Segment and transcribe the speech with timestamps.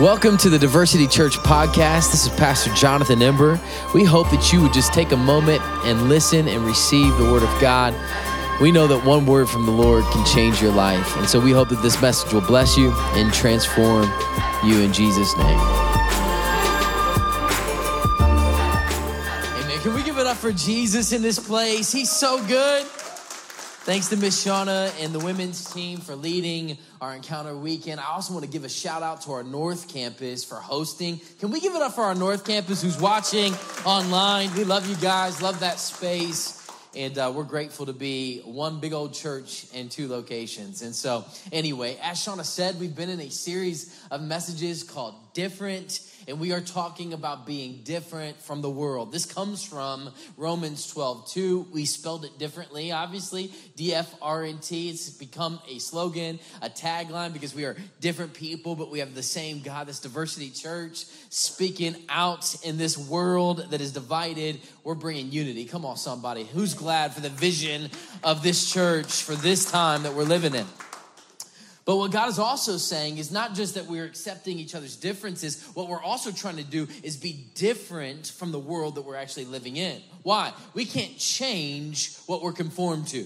[0.00, 2.12] Welcome to the Diversity Church podcast.
[2.12, 3.60] This is Pastor Jonathan Ember.
[3.92, 7.42] We hope that you would just take a moment and listen and receive the Word
[7.42, 7.92] of God.
[8.60, 11.16] We know that one word from the Lord can change your life.
[11.16, 14.04] And so we hope that this message will bless you and transform
[14.64, 15.58] you in Jesus' name.
[19.58, 19.80] Amen.
[19.80, 21.90] Can we give it up for Jesus in this place?
[21.90, 22.86] He's so good.
[23.88, 28.00] Thanks to Miss Shauna and the women's team for leading our encounter weekend.
[28.00, 31.22] I also want to give a shout out to our North Campus for hosting.
[31.40, 33.54] Can we give it up for our North Campus who's watching
[33.86, 34.54] online?
[34.54, 36.70] We love you guys, love that space.
[36.94, 40.82] And uh, we're grateful to be one big old church in two locations.
[40.82, 46.00] And so, anyway, as Shauna said, we've been in a series of messages called Different
[46.28, 49.10] and we are talking about being different from the world.
[49.10, 51.68] This comes from Romans 12, 2.
[51.72, 54.90] We spelled it differently, obviously, DFRNT.
[54.90, 59.22] It's become a slogan, a tagline, because we are different people, but we have the
[59.22, 64.60] same God, this diversity church, speaking out in this world that is divided.
[64.84, 65.64] We're bringing unity.
[65.64, 66.44] Come on, somebody.
[66.44, 67.90] Who's glad for the vision
[68.22, 70.66] of this church for this time that we're living in?
[71.88, 75.70] But what God is also saying is not just that we're accepting each other's differences,
[75.72, 79.46] what we're also trying to do is be different from the world that we're actually
[79.46, 79.98] living in.
[80.22, 80.52] Why?
[80.74, 83.24] We can't change what we're conformed to.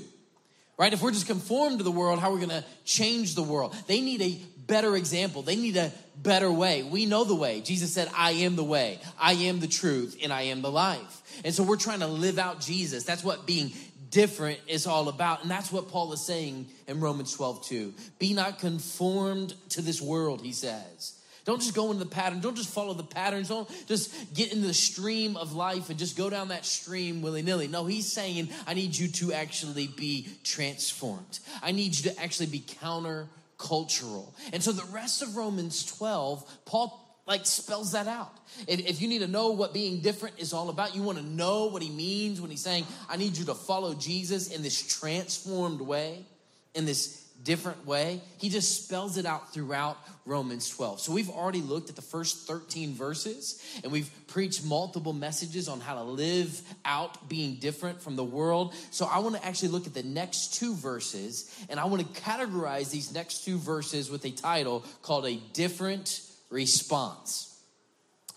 [0.79, 0.93] Right?
[0.93, 3.75] If we're just conformed to the world, how are we going to change the world?
[3.89, 5.43] They need a better example.
[5.43, 5.91] They need a
[6.23, 6.85] better way.
[6.85, 7.63] We know the way.
[7.63, 11.41] Jesus said, I am the way, I am the truth, and I am the life.
[11.45, 13.03] And so we're trying to live out Jesus.
[13.03, 13.73] That's what being
[14.13, 15.43] different is all about.
[15.43, 17.95] And that's what Paul is saying in Romans 12, 2.
[18.21, 21.19] Be not conformed to this world, he says.
[21.45, 22.39] Don't just go into the pattern.
[22.39, 23.49] Don't just follow the patterns.
[23.49, 27.43] Don't just get into the stream of life and just go down that stream willy
[27.43, 27.67] nilly.
[27.67, 31.41] No, he's saying, I need you to actually be transformed.
[31.61, 33.27] I need you to actually be counter
[33.59, 34.35] cultural.
[34.53, 38.33] And so the rest of Romans 12, Paul like spells that out.
[38.67, 41.25] If, if, you need to know what being different is all about, you want to
[41.25, 44.99] know what he means when he's saying, I need you to follow Jesus in this
[44.99, 46.27] transformed way,
[46.75, 48.21] in this different way.
[48.39, 51.01] He just spells it out throughout Romans 12.
[51.01, 55.81] So we've already looked at the first 13 verses and we've preached multiple messages on
[55.81, 58.75] how to live out being different from the world.
[58.91, 62.21] So I want to actually look at the next two verses and I want to
[62.21, 66.21] categorize these next two verses with a title called a different
[66.53, 67.61] response.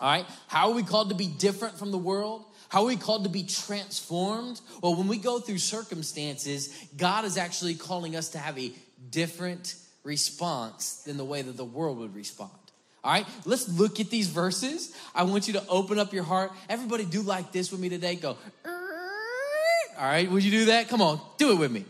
[0.00, 0.26] All right?
[0.48, 2.44] How are we called to be different from the world?
[2.68, 4.60] How are we called to be transformed?
[4.82, 8.72] Well, when we go through circumstances, God is actually calling us to have a
[9.10, 12.50] different response than the way that the world would respond.
[13.04, 14.92] All right, let's look at these verses.
[15.14, 16.50] I want you to open up your heart.
[16.68, 18.16] Everybody, do like this with me today.
[18.16, 20.88] Go, all right, would you do that?
[20.88, 21.84] Come on, do it with me.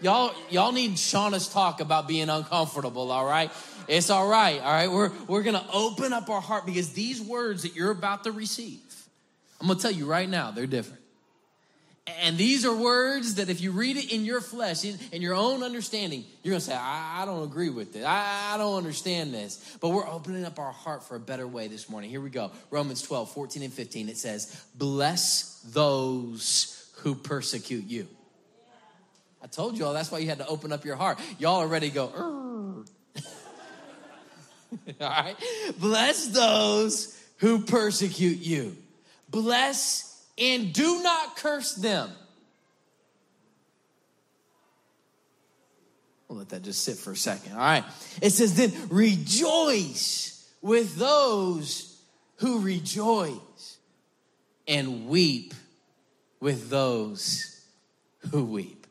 [0.00, 3.50] Y'all, y'all need Shauna's talk about being uncomfortable, all right?
[3.88, 4.90] It's all right, all right?
[4.90, 8.80] We're, we're gonna open up our heart because these words that you're about to receive,
[9.60, 11.00] I'm gonna tell you right now, they're different.
[12.22, 15.34] And these are words that if you read it in your flesh, in, in your
[15.34, 18.04] own understanding, you're gonna say, I, I don't agree with it.
[18.04, 19.76] I, I don't understand this.
[19.80, 22.10] But we're opening up our heart for a better way this morning.
[22.10, 22.52] Here we go.
[22.70, 24.08] Romans 12, 14 and 15.
[24.08, 28.06] It says, Bless those who persecute you.
[29.46, 31.20] I told y'all that's why you had to open up your heart.
[31.38, 32.10] Y'all already go,
[35.00, 35.36] All right.
[35.78, 38.76] Bless those who persecute you.
[39.30, 42.10] Bless and do not curse them.
[46.26, 47.52] We'll let that just sit for a second.
[47.52, 47.84] All right.
[48.20, 52.02] It says, then rejoice with those
[52.38, 53.78] who rejoice
[54.66, 55.54] and weep
[56.40, 57.64] with those
[58.32, 58.85] who weep.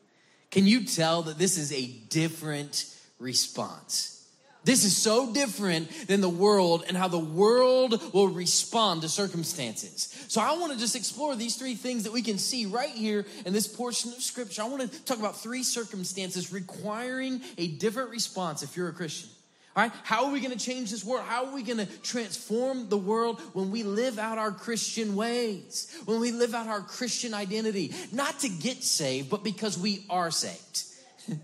[0.56, 2.86] Can you tell that this is a different
[3.18, 4.26] response?
[4.64, 10.24] This is so different than the world and how the world will respond to circumstances.
[10.28, 13.26] So I want to just explore these three things that we can see right here
[13.44, 14.62] in this portion of scripture.
[14.62, 19.28] I want to talk about three circumstances requiring a different response if you're a Christian.
[19.76, 21.26] All right, how are we going to change this world?
[21.26, 25.94] How are we going to transform the world when we live out our Christian ways?
[26.06, 30.30] When we live out our Christian identity, not to get saved, but because we are
[30.30, 30.84] saved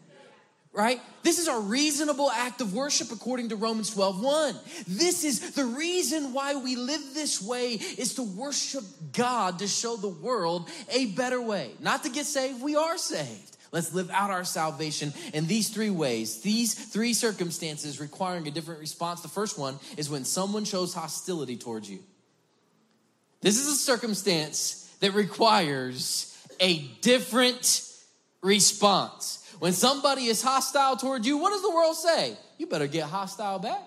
[0.73, 0.99] right?
[1.23, 4.57] This is a reasonable act of worship according to Romans 12 1.
[4.89, 9.97] This is the reason why we live this way is to worship God to show
[9.97, 11.73] the world a better way.
[11.81, 13.59] Not to get saved, we are saved.
[13.73, 18.81] Let's live out our salvation in these three ways, these three circumstances requiring a different
[18.81, 19.23] response.
[19.23, 22.01] The first one is when someone shows hostility towards you.
[23.41, 26.29] This is a circumstance that requires
[26.61, 27.89] a different
[28.43, 29.39] response.
[29.59, 32.37] When somebody is hostile toward you, what does the world say?
[32.59, 33.81] You better get hostile back.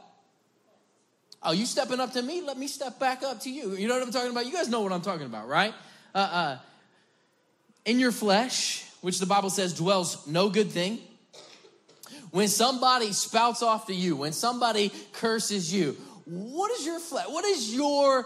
[1.43, 2.41] Oh, you stepping up to me?
[2.41, 3.75] Let me step back up to you.
[3.75, 4.47] You know what I'm talking about?
[4.47, 5.75] You guys know what I'm talking about, right?
[6.13, 6.57] Uh, uh,
[7.85, 10.97] in your flesh, which the Bible says dwells no good thing.
[12.31, 16.99] When somebody spouts off to you, when somebody curses you, what is your?
[17.29, 18.25] What does your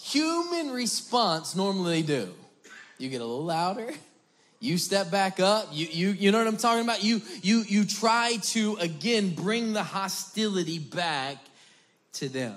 [0.00, 2.32] human response normally do?
[2.98, 3.90] You get a little louder.
[4.60, 5.70] You step back up.
[5.72, 7.02] You, you, you know what I'm talking about?
[7.02, 11.38] You, you, you try to, again, bring the hostility back
[12.12, 12.54] to them.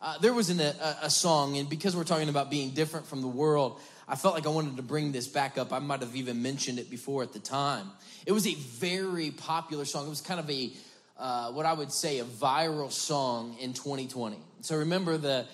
[0.00, 3.20] Uh, there was an, a, a song, and because we're talking about being different from
[3.20, 3.80] the world,
[4.10, 5.72] I felt like I wanted to bring this back up.
[5.72, 7.88] I might have even mentioned it before at the time.
[8.26, 10.06] It was a very popular song.
[10.06, 10.72] It was kind of a,
[11.16, 14.36] uh, what I would say, a viral song in 2020.
[14.62, 15.46] So remember the,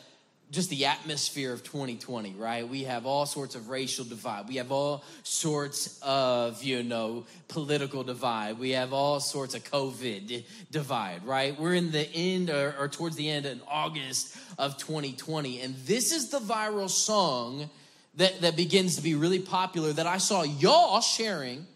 [0.51, 2.67] just the atmosphere of 2020, right?
[2.67, 4.49] We have all sorts of racial divide.
[4.49, 8.59] We have all sorts of, you know, political divide.
[8.59, 11.61] We have all sorts of COVID divide, right?
[11.61, 15.61] We're in the end or, or towards the end in August of 2020.
[15.61, 17.69] And this is the viral song
[18.17, 21.67] that, that begins to be really popular that I saw y'all sharing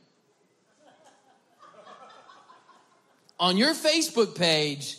[3.38, 4.98] on your Facebook page,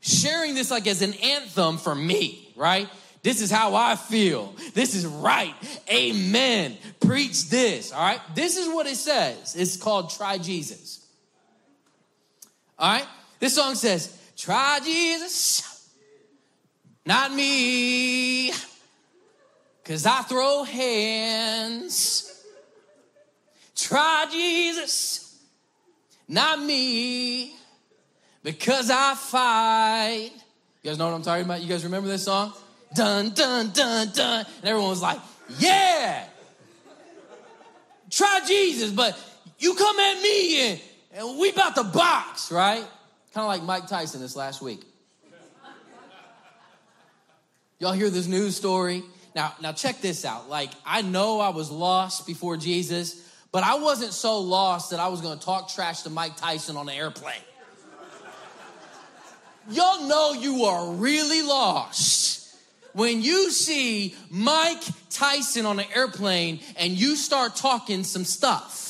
[0.00, 2.88] sharing this like as an anthem for me, right?
[3.22, 4.54] This is how I feel.
[4.74, 5.54] This is right.
[5.92, 6.76] Amen.
[7.00, 7.92] Preach this.
[7.92, 8.20] All right.
[8.34, 9.56] This is what it says.
[9.56, 11.06] It's called Try Jesus.
[12.78, 13.06] All right.
[13.40, 15.90] This song says, Try Jesus,
[17.04, 18.52] not me.
[19.88, 22.44] Cause I throw hands.
[23.74, 25.42] Try Jesus,
[26.28, 27.56] not me.
[28.42, 30.30] Because I fight.
[30.82, 31.62] You guys know what I'm talking about?
[31.62, 32.52] You guys remember this song?
[32.94, 34.46] dun, dun, dun, dun.
[34.60, 35.18] And everyone was like,
[35.58, 36.24] yeah.
[38.10, 39.18] Try Jesus, but
[39.58, 40.80] you come at me and,
[41.14, 42.84] and we about to box, right?
[43.34, 44.82] Kind of like Mike Tyson this last week.
[47.78, 49.02] Y'all hear this news story?
[49.38, 50.48] Now, now check this out.
[50.48, 55.06] Like, I know I was lost before Jesus, but I wasn't so lost that I
[55.06, 57.40] was gonna talk trash to Mike Tyson on an airplane.
[59.70, 62.52] Y'all know you are really lost
[62.94, 68.87] when you see Mike Tyson on an airplane and you start talking some stuff.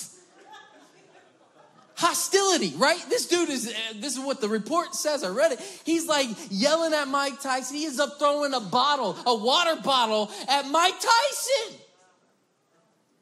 [1.98, 3.04] Hostility, right?
[3.08, 5.24] This dude is, uh, this is what the report says.
[5.24, 5.60] I read it.
[5.82, 7.76] He's like yelling at Mike Tyson.
[7.76, 11.80] He ends up throwing a bottle, a water bottle at Mike Tyson.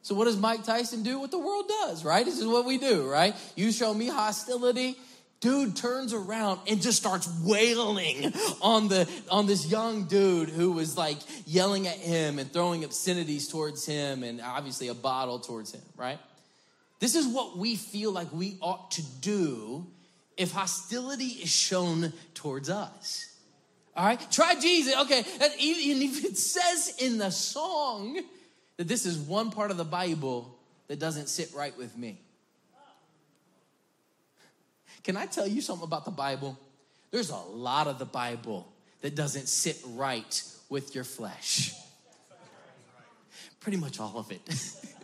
[0.03, 1.19] So, what does Mike Tyson do?
[1.19, 2.27] What the world does, right?
[2.27, 3.35] This is what we do, right?
[3.55, 4.99] You show me hostility,
[5.41, 8.31] dude turns around and just starts wailing
[8.61, 13.49] on the on this young dude who was like yelling at him and throwing obscenities
[13.49, 16.19] towards him and obviously a bottle towards him right
[16.99, 19.87] this is what we feel like we ought to do
[20.37, 23.35] if hostility is shown towards us
[23.97, 28.21] all right try jesus okay and if it says in the song
[28.77, 30.59] that this is one part of the bible
[30.89, 32.21] that doesn't sit right with me
[35.07, 36.59] can I tell you something about the Bible?
[37.13, 38.67] There's a lot of the Bible
[39.03, 41.73] that doesn't sit right with your flesh.
[43.61, 44.41] Pretty much all of it.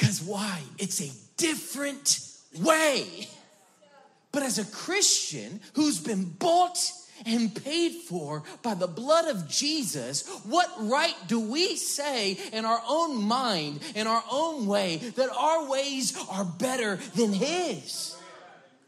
[0.00, 0.62] Because why?
[0.78, 2.20] It's a different
[2.58, 3.28] way.
[4.32, 6.78] But as a Christian who's been bought
[7.26, 12.80] and paid for by the blood of Jesus, what right do we say in our
[12.88, 18.16] own mind, in our own way, that our ways are better than His?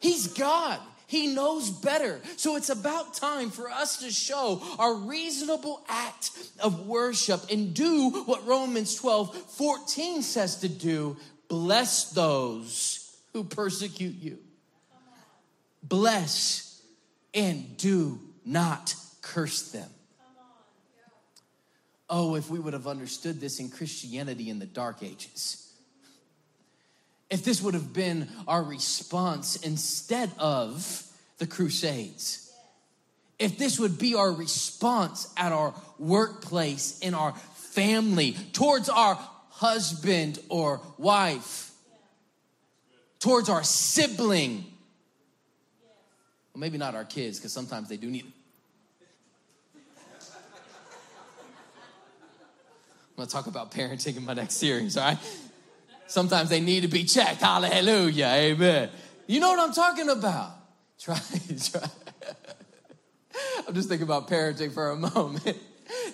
[0.00, 0.80] He's God.
[1.12, 2.22] He knows better.
[2.38, 8.22] So it's about time for us to show our reasonable act of worship and do
[8.24, 14.38] what Romans 12 14 says to do bless those who persecute you.
[15.82, 16.80] Bless
[17.34, 19.90] and do not curse them.
[22.08, 25.71] Oh, if we would have understood this in Christianity in the dark ages.
[27.32, 31.02] If this would have been our response instead of
[31.38, 32.52] the Crusades.
[33.38, 40.40] If this would be our response at our workplace, in our family, towards our husband
[40.50, 41.72] or wife,
[43.18, 44.66] towards our sibling,
[46.52, 48.30] well, maybe not our kids, because sometimes they do need.
[53.08, 55.18] I'm gonna talk about parenting in my next series, all right?
[56.06, 57.40] Sometimes they need to be checked.
[57.40, 58.90] Hallelujah, amen.
[59.26, 60.50] You know what I'm talking about?
[60.98, 61.18] Try,
[61.60, 61.82] try.
[63.66, 65.58] I'm just thinking about parenting for a moment.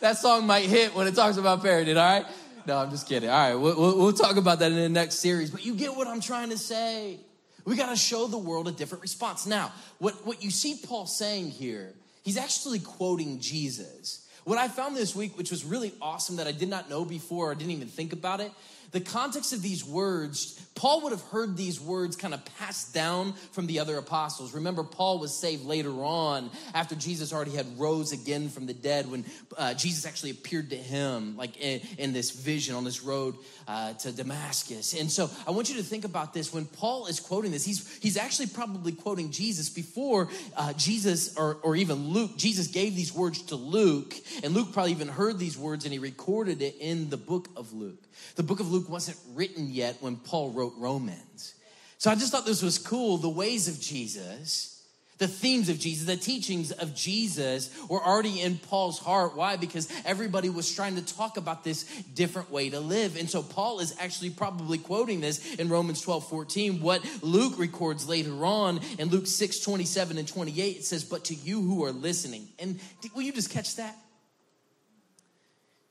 [0.01, 2.27] that song might hit when it talks about parenting, all right?
[2.67, 3.29] No, I'm just kidding.
[3.29, 5.51] All right, we'll, we'll talk about that in the next series.
[5.51, 7.19] But you get what I'm trying to say.
[7.65, 9.47] We got to show the world a different response.
[9.47, 11.93] Now, what, what you see Paul saying here,
[12.23, 14.27] he's actually quoting Jesus.
[14.45, 17.51] What I found this week, which was really awesome that I did not know before
[17.51, 18.53] or didn't even think about it,
[18.91, 23.33] the context of these words, Paul would have heard these words kind of passed down
[23.51, 24.55] from the other apostles.
[24.55, 29.11] Remember, Paul was saved later on after Jesus already had rose again from the dead
[29.11, 29.25] when
[29.57, 33.35] uh, Jesus actually appeared to him, like in, in this vision on this road
[33.67, 34.95] uh, to Damascus.
[34.95, 36.55] And so I want you to think about this.
[36.55, 41.59] When Paul is quoting this, he's, he's actually probably quoting Jesus before uh, Jesus or,
[41.65, 42.37] or even Luke.
[42.37, 45.99] Jesus gave these words to Luke, and Luke probably even heard these words and he
[45.99, 48.05] recorded it in the book of Luke.
[48.37, 51.55] The book of Luke wasn't written yet when Paul wrote Romans.
[51.99, 53.17] So I just thought this was cool.
[53.17, 54.85] The ways of Jesus,
[55.19, 59.37] the themes of Jesus, the teachings of Jesus were already in Paul's heart.
[59.37, 59.57] Why?
[59.57, 61.83] Because everybody was trying to talk about this
[62.15, 63.17] different way to live.
[63.17, 66.81] And so Paul is actually probably quoting this in Romans 12 14.
[66.81, 71.35] What Luke records later on in Luke 6 27 and 28, it says, But to
[71.35, 72.79] you who are listening, and
[73.13, 73.97] will you just catch that?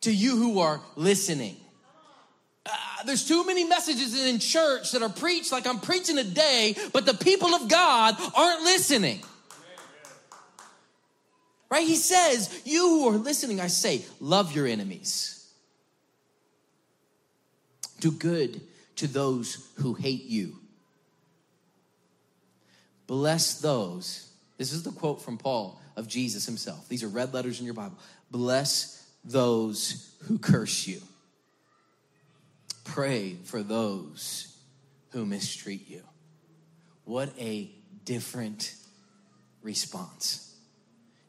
[0.01, 1.57] To you who are listening
[3.06, 7.13] there's too many messages in church that are preached like I'm preaching today, but the
[7.13, 9.22] people of God aren't listening.
[11.70, 11.86] Right?
[11.86, 15.34] He says, You who are listening, I say, love your enemies.
[18.00, 18.62] Do good
[18.98, 20.56] to those who hate you.
[23.06, 24.30] Bless those.
[24.58, 26.88] This is the quote from Paul of Jesus himself.
[26.89, 27.98] These are red letters in your Bible.
[28.32, 31.01] Bless those who curse you.
[32.88, 34.58] Pray for those
[35.12, 36.03] who mistreat you.
[37.06, 37.72] What a
[38.06, 38.74] different
[39.62, 40.56] response.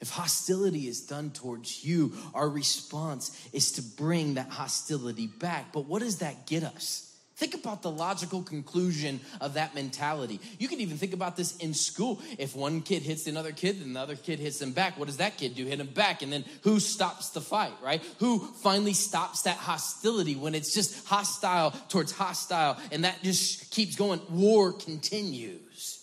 [0.00, 5.72] If hostility is done towards you, our response is to bring that hostility back.
[5.72, 7.07] But what does that get us?
[7.38, 10.40] Think about the logical conclusion of that mentality.
[10.58, 12.20] You can even think about this in school.
[12.36, 14.98] If one kid hits another kid, then the other kid hits them back.
[14.98, 15.64] What does that kid do?
[15.64, 16.22] Hit him back.
[16.22, 18.02] And then who stops the fight, right?
[18.18, 23.94] Who finally stops that hostility when it's just hostile towards hostile and that just keeps
[23.94, 24.20] going?
[24.30, 25.97] War continues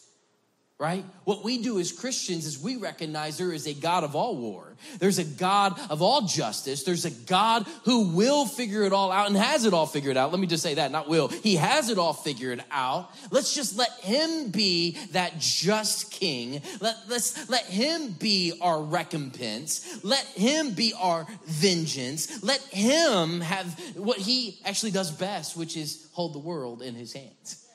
[0.78, 1.06] right?
[1.24, 4.76] What we do as Christians is we recognize there is a God of all war.
[5.00, 6.84] There's a God of all justice.
[6.84, 10.32] There's a God who will figure it all out and has it all figured out.
[10.32, 11.30] Let me just say that, not will.
[11.30, 13.10] He has it all figured out.
[13.32, 16.62] Let's just let him be that just king.
[16.82, 20.04] Let, let's let him be our recompense.
[20.04, 22.44] Let him be our vengeance.
[22.44, 27.14] Let him have what he actually does best, which is hold the world in his
[27.14, 27.66] hands.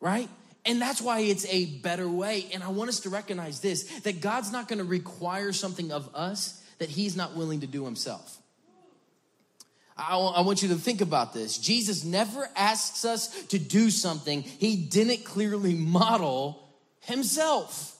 [0.00, 0.28] Right?
[0.64, 2.46] And that's why it's a better way.
[2.52, 6.08] And I want us to recognize this that God's not going to require something of
[6.14, 8.38] us that He's not willing to do Himself.
[9.96, 11.58] I, want you to think about this.
[11.58, 16.68] Jesus never asks us to do something He didn't clearly model
[17.00, 17.96] Himself.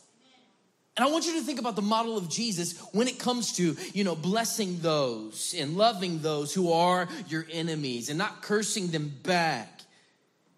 [0.96, 3.76] And I want you to think about the model of Jesus when it comes to,
[3.94, 9.12] you know, blessing those and loving those who are your enemies and not cursing them
[9.22, 9.81] back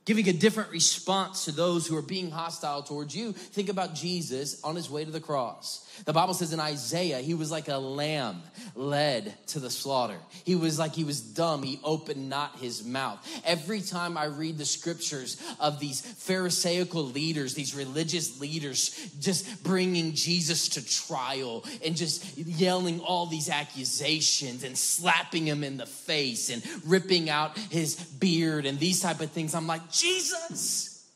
[0.04, 3.32] giving a different response to those who are being hostile towards you.
[3.32, 5.80] Think about Jesus on his way to the cross.
[6.04, 8.42] The Bible says in Isaiah, he was like a lamb
[8.75, 10.18] led to the slaughter.
[10.44, 11.62] He was like he was dumb.
[11.62, 13.25] He opened not his mouth.
[13.44, 20.12] Every time I read the scriptures of these Pharisaical leaders, these religious leaders, just bringing
[20.14, 26.50] Jesus to trial and just yelling all these accusations and slapping him in the face
[26.50, 31.08] and ripping out his beard and these type of things, I'm like, Jesus,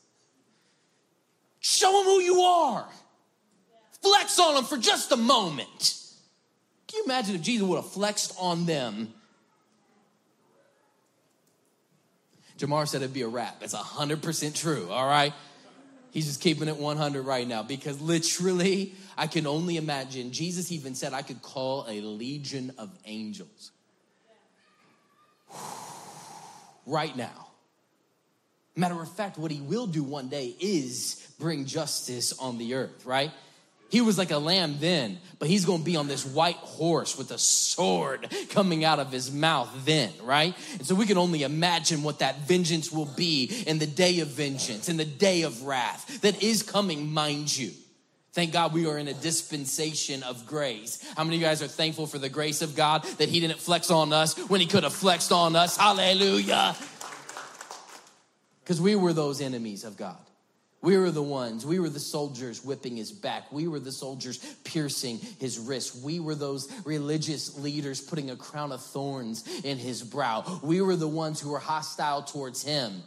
[1.59, 2.87] show them who you are
[4.01, 5.95] flex on them for just a moment.
[6.87, 9.13] Can you imagine if Jesus would have flexed on them?
[12.57, 13.59] Jamar said it'd be a wrap.
[13.61, 15.33] That's 100% true, all right?
[16.11, 20.31] He's just keeping it 100 right now because literally, I can only imagine.
[20.31, 23.71] Jesus even said I could call a legion of angels
[26.85, 27.48] right now.
[28.79, 33.05] Matter of fact, what he will do one day is bring justice on the earth,
[33.05, 33.29] right?
[33.89, 37.31] He was like a lamb then, but he's to be on this white horse with
[37.31, 40.55] a sword coming out of his mouth then, right?
[40.73, 44.29] And so we can only imagine what that vengeance will be in the day of
[44.29, 47.71] vengeance, in the day of wrath that is coming, mind you.
[48.31, 51.03] Thank God we are in a dispensation of grace.
[51.17, 53.59] How many of you guys are thankful for the grace of God that He didn't
[53.59, 55.75] flex on us when He could have flexed on us?
[55.75, 56.77] Hallelujah.
[58.69, 60.19] Because we were those enemies of God.
[60.83, 63.51] We were the ones, we were the soldiers whipping his back.
[63.51, 66.03] We were the soldiers piercing his wrist.
[66.03, 70.59] We were those religious leaders putting a crown of thorns in his brow.
[70.61, 73.01] We were the ones who were hostile towards him.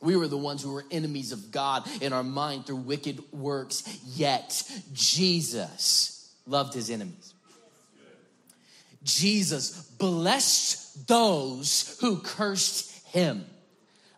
[0.00, 3.82] We were the ones who were enemies of God in our mind through wicked works,
[4.06, 7.34] yet Jesus loved his enemies.
[9.02, 13.44] Jesus blessed those who cursed him.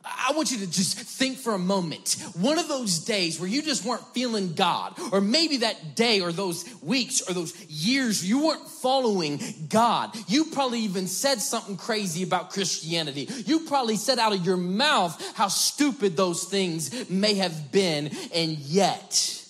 [0.03, 2.17] I want you to just think for a moment.
[2.35, 6.33] One of those days where you just weren't feeling God, or maybe that day or
[6.33, 10.17] those weeks or those years you weren't following God.
[10.27, 13.29] You probably even said something crazy about Christianity.
[13.45, 18.11] You probably said out of your mouth how stupid those things may have been.
[18.35, 19.45] And yet,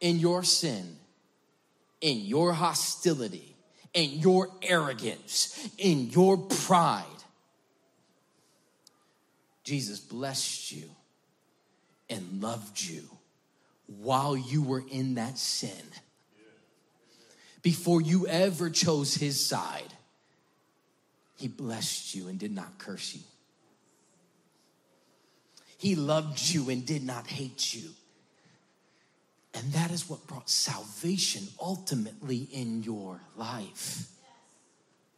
[0.00, 0.96] in your sin,
[2.00, 3.54] in your hostility,
[3.94, 7.04] in your arrogance, in your pride,
[9.64, 10.88] Jesus blessed you
[12.10, 13.02] and loved you
[13.86, 15.70] while you were in that sin.
[17.62, 19.94] Before you ever chose his side,
[21.36, 23.22] he blessed you and did not curse you.
[25.78, 27.90] He loved you and did not hate you.
[29.54, 34.08] And that is what brought salvation ultimately in your life.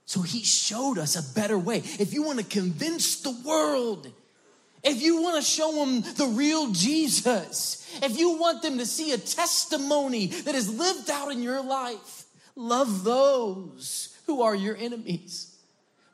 [0.07, 1.79] So he showed us a better way.
[1.79, 4.11] If you want to convince the world,
[4.85, 9.13] if you want to show them the real Jesus, if you want them to see
[9.13, 12.25] a testimony that is lived out in your life,
[12.55, 15.57] love those who are your enemies.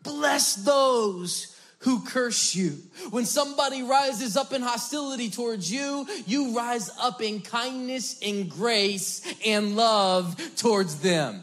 [0.02, 2.78] Bless those who curse you.
[3.10, 9.22] When somebody rises up in hostility towards you, you rise up in kindness and grace
[9.44, 11.42] and love towards them.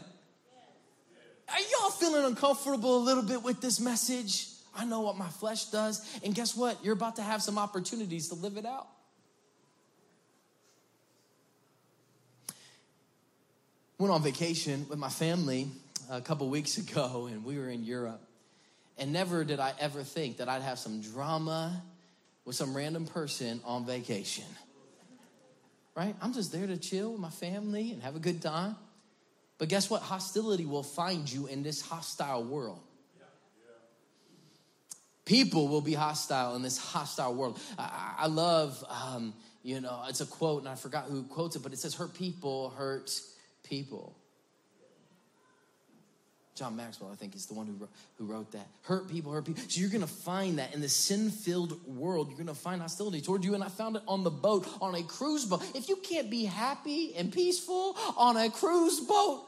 [1.48, 4.48] Are y'all feeling uncomfortable a little bit with this message?
[4.78, 6.08] I know what my flesh does.
[6.22, 6.84] And guess what?
[6.84, 8.86] You're about to have some opportunities to live it out.
[13.98, 15.66] Went on vacation with my family
[16.08, 18.20] a couple weeks ago, and we were in Europe.
[18.96, 21.82] And never did I ever think that I'd have some drama
[22.44, 24.44] with some random person on vacation.
[25.96, 26.14] Right?
[26.22, 28.76] I'm just there to chill with my family and have a good time.
[29.58, 30.02] But guess what?
[30.02, 32.78] Hostility will find you in this hostile world.
[35.28, 37.60] People will be hostile in this hostile world.
[37.78, 41.62] I, I love, um, you know, it's a quote, and I forgot who quotes it,
[41.62, 43.20] but it says, Hurt people hurt
[43.62, 44.16] people.
[46.54, 48.66] John Maxwell, I think, is the one who wrote, who wrote that.
[48.82, 49.62] Hurt people, hurt people.
[49.68, 52.80] So you're going to find that in the sin filled world, you're going to find
[52.80, 53.54] hostility toward you.
[53.54, 55.62] And I found it on the boat, on a cruise boat.
[55.74, 59.44] If you can't be happy and peaceful on a cruise boat,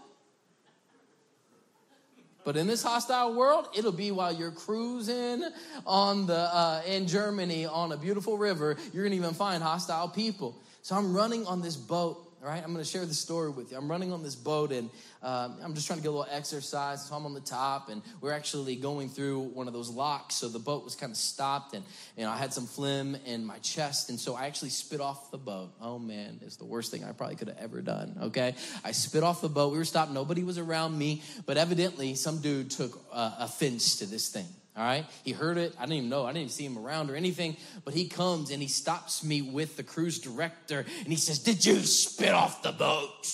[2.44, 5.44] but in this hostile world, it'll be while you're cruising
[5.86, 8.76] on the uh, in Germany on a beautiful river.
[8.92, 10.56] You're gonna even find hostile people.
[10.82, 13.70] So I'm running on this boat all right, I'm going to share the story with
[13.70, 13.76] you.
[13.76, 14.88] I'm running on this boat and
[15.22, 17.04] um, I'm just trying to get a little exercise.
[17.04, 20.36] So I'm on the top and we're actually going through one of those locks.
[20.36, 21.84] So the boat was kind of stopped and
[22.16, 25.30] you know I had some phlegm in my chest and so I actually spit off
[25.30, 25.72] the boat.
[25.82, 28.16] Oh man, it's the worst thing I probably could have ever done.
[28.22, 29.72] Okay, I spit off the boat.
[29.72, 30.10] We were stopped.
[30.10, 34.46] Nobody was around me, but evidently some dude took uh, offense to this thing.
[34.80, 35.04] All right.
[35.24, 35.74] He heard it.
[35.78, 36.24] I didn't even know.
[36.24, 37.54] I didn't even see him around or anything.
[37.84, 41.66] But he comes and he stops me with the cruise director and he says, Did
[41.66, 43.30] you spit off the boat?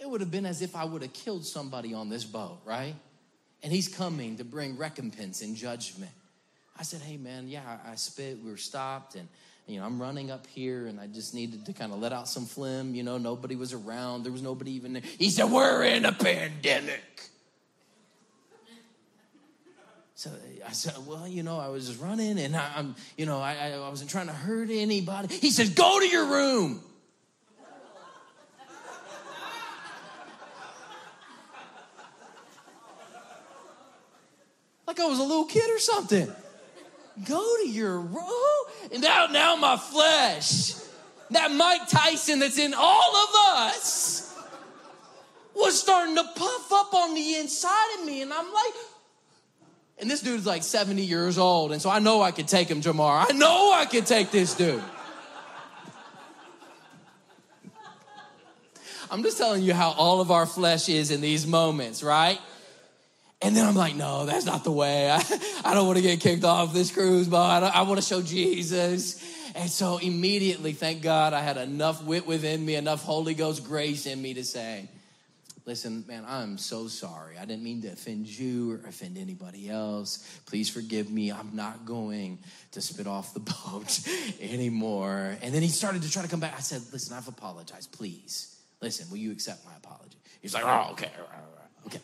[0.00, 2.96] It would have been as if I would have killed somebody on this boat, right?
[3.62, 6.10] And he's coming to bring recompense and judgment.
[6.76, 8.40] I said, Hey, man, yeah, I spit.
[8.42, 9.28] We were stopped and
[9.66, 12.28] you know, I'm running up here and I just needed to kind of let out
[12.28, 12.94] some phlegm.
[12.94, 14.24] You know, nobody was around.
[14.24, 15.02] There was nobody even there.
[15.18, 17.02] He said, We're in a pandemic.
[20.16, 20.30] So
[20.66, 23.72] I said, Well, you know, I was just running and I, am you know, I,
[23.72, 25.34] I wasn't trying to hurt anybody.
[25.34, 26.82] He says, Go to your room.
[34.86, 36.30] like I was a little kid or something.
[37.26, 38.64] Go to your room.
[38.92, 40.74] And now, now my flesh,
[41.30, 44.36] that Mike Tyson that's in all of us,
[45.54, 48.22] was starting to puff up on the inside of me.
[48.22, 48.74] And I'm like,
[49.98, 51.72] and this dude's like 70 years old.
[51.72, 53.24] And so I know I could take him tomorrow.
[53.28, 54.82] I know I could take this dude.
[59.10, 62.40] I'm just telling you how all of our flesh is in these moments, right?
[63.44, 65.10] And then I'm like, no, that's not the way.
[65.10, 65.22] I,
[65.64, 68.22] I don't want to get kicked off this cruise, but I, I want to show
[68.22, 69.22] Jesus.
[69.54, 74.06] And so immediately, thank God, I had enough wit within me, enough Holy Ghost grace
[74.06, 74.88] in me to say,
[75.66, 77.36] listen, man, I'm so sorry.
[77.36, 80.26] I didn't mean to offend you or offend anybody else.
[80.46, 81.30] Please forgive me.
[81.30, 82.38] I'm not going
[82.72, 84.08] to spit off the boat
[84.40, 85.36] anymore.
[85.42, 86.54] And then he started to try to come back.
[86.56, 87.92] I said, listen, I've apologized.
[87.92, 90.16] Please, listen, will you accept my apology?
[90.40, 91.10] He's like, oh, okay,
[91.86, 92.00] okay.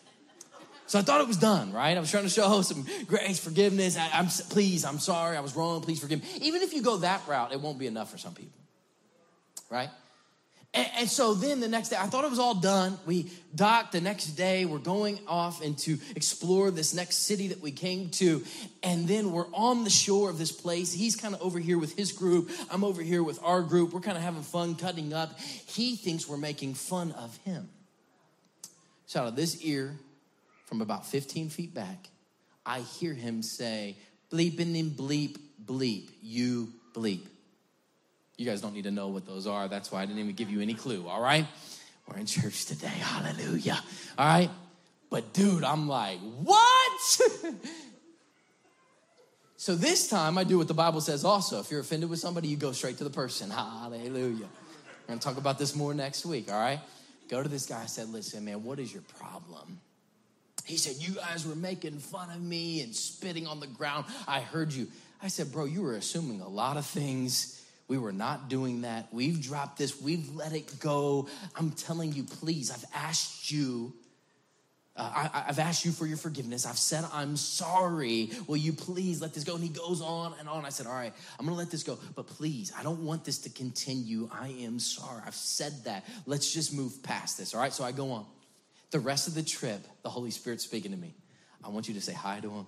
[0.91, 1.97] So I thought it was done, right?
[1.97, 3.97] I was trying to show some grace, forgiveness.
[3.97, 5.83] I, am please, I'm sorry, I was wrong.
[5.83, 6.29] Please forgive me.
[6.41, 8.59] Even if you go that route, it won't be enough for some people,
[9.71, 9.89] right?
[10.75, 12.99] And, and, so then the next day, I thought it was all done.
[13.07, 14.65] We docked the next day.
[14.65, 18.43] We're going off and to explore this next city that we came to.
[18.83, 20.93] And then we're on the shore of this place.
[20.93, 22.51] He's kind of over here with his group.
[22.69, 23.93] I'm over here with our group.
[23.93, 25.39] We're kind of having fun cutting up.
[25.39, 27.69] He thinks we're making fun of him.
[29.07, 29.97] So out of this ear,
[30.71, 32.09] from about 15 feet back,
[32.65, 33.97] I hear him say,
[34.31, 37.27] bleeping and then bleep, bleep, you bleep.
[38.37, 39.67] You guys don't need to know what those are.
[39.67, 41.45] That's why I didn't even give you any clue, all right?
[42.07, 42.87] We're in church today.
[42.87, 43.83] Hallelujah.
[44.17, 44.49] All right?
[45.11, 47.01] But dude, I'm like, what?
[49.57, 51.59] so this time I do what the Bible says also.
[51.59, 53.51] If you're offended with somebody, you go straight to the person.
[53.51, 54.47] Hallelujah.
[54.47, 56.79] We're gonna talk about this more next week, all right?
[57.29, 57.83] Go to this guy.
[57.83, 59.81] I said, listen, man, what is your problem?
[60.65, 64.07] He said, You guys were making fun of me and spitting on the ground.
[64.27, 64.89] I heard you.
[65.23, 67.57] I said, Bro, you were assuming a lot of things.
[67.89, 69.09] We were not doing that.
[69.13, 71.29] We've dropped this, we've let it go.
[71.57, 73.93] I'm telling you, please, I've asked you.
[74.97, 76.67] Uh, I, have asked you for your forgiveness.
[76.67, 78.31] I've said I'm sorry.
[78.47, 79.55] Will you please let this go?
[79.55, 80.65] And he goes on and on.
[80.65, 81.99] I said, All right, I'm gonna let this go.
[82.15, 84.29] But please, I don't want this to continue.
[84.33, 85.23] I am sorry.
[85.27, 86.05] I've said that.
[86.27, 87.55] Let's just move past this.
[87.55, 88.27] All right, so I go on.
[88.91, 91.15] The rest of the trip, the Holy Spirit's speaking to me.
[91.65, 92.67] I want you to say hi to him.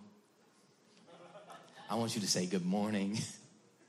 [1.91, 3.19] I want you to say good morning.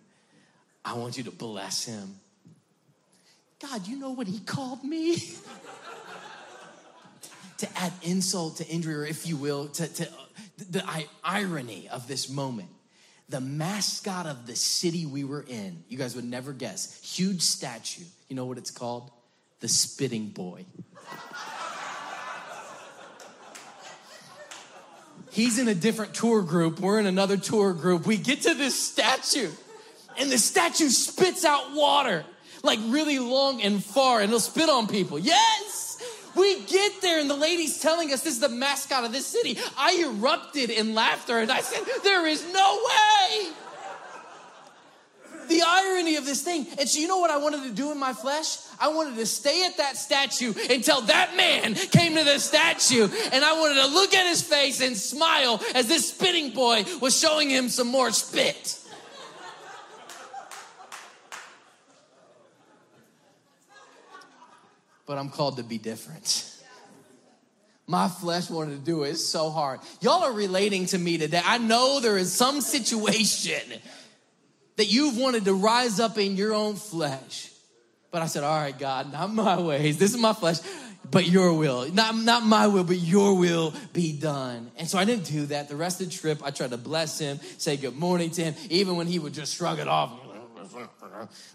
[0.86, 2.16] I want you to bless him.
[3.62, 5.18] God, you know what he called me?
[7.60, 10.10] to add insult to injury, or if you will, to, to
[10.58, 12.70] the, the irony of this moment.
[13.30, 18.04] The mascot of the city we were in, you guys would never guess, huge statue.
[18.28, 19.12] You know what it's called?
[19.62, 20.66] The Spitting Boy.
[25.34, 26.80] He's in a different tour group.
[26.80, 28.06] We're in another tour group.
[28.06, 29.50] We get to this statue,
[30.18, 32.24] and the statue spits out water
[32.64, 35.20] like really long and far, and it'll spit on people.
[35.20, 36.02] Yes!
[36.36, 39.58] We get there, and the lady's telling us this is the mascot of this city.
[39.78, 43.50] I erupted in laughter, and I said, There is no way!
[45.54, 46.66] The irony of this thing.
[46.80, 48.58] And so, you know what I wanted to do in my flesh?
[48.80, 53.46] I wanted to stay at that statue until that man came to the statue, and
[53.46, 57.50] I wanted to look at his face and smile as this spitting boy was showing
[57.50, 58.80] him some more spit.
[65.06, 66.50] But I'm called to be different.
[67.86, 69.82] My flesh wanted to do it so hard.
[70.00, 71.42] Y'all are relating to me today.
[71.44, 73.62] I know there is some situation
[74.78, 77.50] that you've wanted to rise up in your own flesh.
[78.12, 79.98] But I said, All right, God, not my ways.
[79.98, 80.60] This is my flesh,
[81.10, 81.92] but your will.
[81.92, 84.72] Not, not my will, but your will be done.
[84.78, 85.70] And so I didn't do that.
[85.70, 88.56] The rest of the trip, I tried to bless him, say good morning to him,
[88.70, 90.12] even when he would just shrug it off.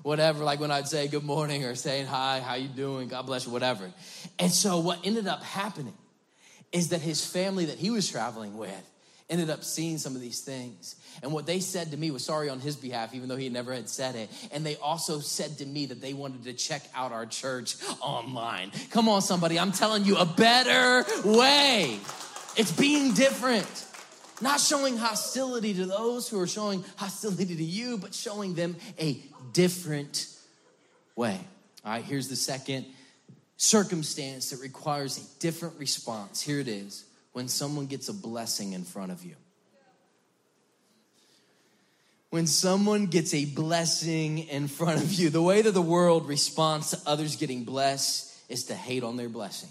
[0.03, 3.47] Whatever, like when I'd say good morning or saying hi, how you doing, God bless
[3.47, 3.91] you, whatever.
[4.39, 5.95] And so what ended up happening
[6.73, 8.91] is that his family that he was traveling with
[9.31, 10.97] ended up seeing some of these things.
[11.23, 13.75] And what they said to me was sorry on his behalf, even though he never
[13.75, 14.31] had said it.
[14.53, 18.73] And they also said to me that they wanted to check out our church online.
[18.91, 22.01] Come on, somebody, I'm telling you a better way.
[22.57, 23.87] It's being different.
[24.41, 29.21] Not showing hostility to those who are showing hostility to you, but showing them a
[29.53, 30.27] different
[31.17, 31.39] way.
[31.85, 32.87] All right, here's the second
[33.57, 36.41] circumstance that requires a different response.
[36.41, 39.37] Here it is when someone gets a blessing in front of you
[42.31, 46.91] when someone gets a blessing in front of you, the way that the world responds
[46.91, 49.71] to others getting blessed is to hate on their blessing.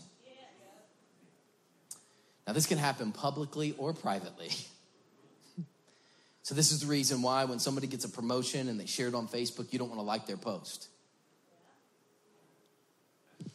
[2.48, 4.50] Now, this can happen publicly or privately.
[6.44, 9.14] So, this is the reason why when somebody gets a promotion and they share it
[9.14, 10.88] on Facebook, you don't want to like their post.
[13.42, 13.50] You're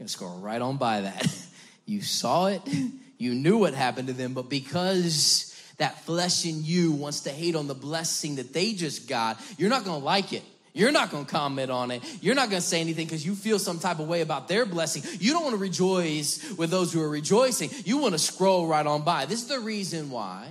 [0.00, 1.24] gonna scroll right on by that.
[1.88, 2.62] You saw it,
[3.18, 7.56] you knew what happened to them, but because that flesh in you wants to hate
[7.56, 10.42] on the blessing that they just got, you're not gonna like it.
[10.74, 12.02] You're not gonna comment on it.
[12.20, 15.02] You're not gonna say anything because you feel some type of way about their blessing.
[15.18, 17.70] You don't wanna rejoice with those who are rejoicing.
[17.84, 19.24] You wanna scroll right on by.
[19.24, 20.46] This is the reason why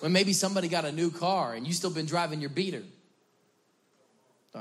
[0.00, 2.82] when maybe somebody got a new car and you still been driving your beater.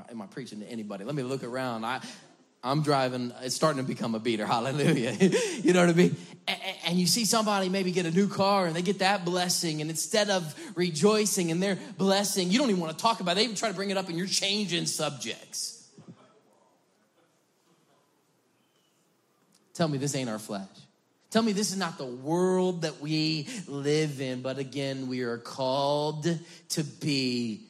[0.10, 1.06] Am I preaching to anybody?
[1.06, 1.86] Let me look around.
[1.86, 2.02] I,
[2.66, 4.46] I'm driving, it's starting to become a beater.
[4.56, 5.12] Hallelujah.
[5.12, 6.18] you know what I mean?
[6.86, 9.90] And you see somebody maybe get a new car and they get that blessing, and
[9.90, 13.36] instead of rejoicing in their blessing, you don't even want to talk about it.
[13.36, 15.88] They even try to bring it up and you're changing subjects.
[19.76, 20.68] Tell me this ain't our flesh.
[21.30, 25.38] Tell me this is not the world that we live in, but again, we are
[25.38, 26.28] called
[26.70, 27.68] to be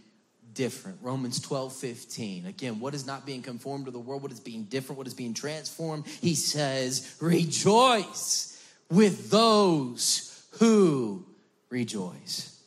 [0.55, 0.97] different.
[1.01, 2.45] Romans 12, 15.
[2.47, 4.23] Again, what is not being conformed to the world?
[4.23, 4.97] What is being different?
[4.97, 6.07] What is being transformed?
[6.07, 8.51] He says, rejoice
[8.89, 11.25] with those who
[11.69, 12.59] rejoice.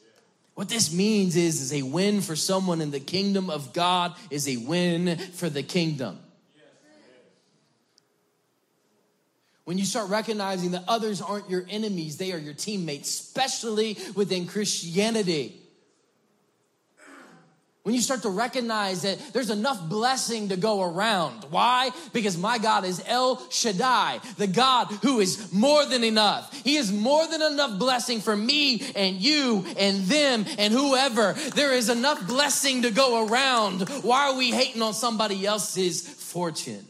[0.54, 4.48] What this means is, is a win for someone in the kingdom of God is
[4.48, 6.18] a win for the kingdom.
[9.64, 14.46] When you start recognizing that others aren't your enemies, they are your teammates, especially within
[14.46, 15.57] Christianity.
[17.88, 21.46] When you start to recognize that there's enough blessing to go around.
[21.48, 21.90] Why?
[22.12, 26.52] Because my God is El Shaddai, the God who is more than enough.
[26.64, 31.32] He is more than enough blessing for me and you and them and whoever.
[31.32, 33.88] There is enough blessing to go around.
[34.02, 36.86] Why are we hating on somebody else's fortune?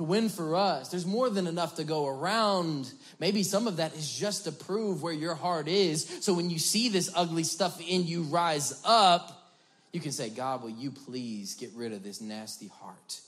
[0.00, 3.94] To win for us, there's more than enough to go around Maybe some of that
[3.94, 6.06] is just to prove where your heart is.
[6.22, 9.52] So when you see this ugly stuff in you rise up,
[9.92, 13.20] you can say, God, will you please get rid of this nasty heart?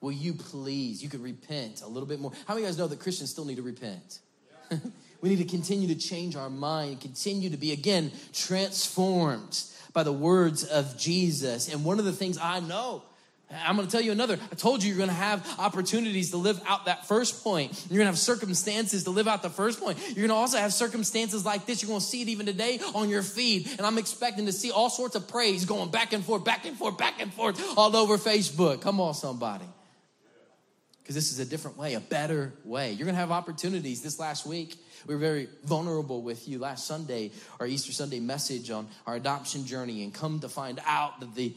[0.00, 1.02] Will you please?
[1.02, 2.32] You could repent a little bit more.
[2.46, 4.20] How many of you guys know that Christians still need to repent?
[5.20, 10.12] we need to continue to change our mind, continue to be, again, transformed by the
[10.12, 11.70] words of Jesus.
[11.70, 13.02] And one of the things I know
[13.50, 14.38] I'm going to tell you another.
[14.50, 17.72] I told you you're going to have opportunities to live out that first point.
[17.88, 19.98] You're going to have circumstances to live out the first point.
[20.08, 21.82] You're going to also have circumstances like this.
[21.82, 23.68] You're going to see it even today on your feed.
[23.78, 26.76] And I'm expecting to see all sorts of praise going back and forth, back and
[26.76, 28.80] forth, back and forth all over Facebook.
[28.80, 29.66] Come on, somebody.
[31.02, 32.92] Because this is a different way, a better way.
[32.92, 34.00] You're going to have opportunities.
[34.00, 34.76] This last week,
[35.06, 36.58] we were very vulnerable with you.
[36.58, 37.30] Last Sunday,
[37.60, 41.54] our Easter Sunday message on our adoption journey, and come to find out that the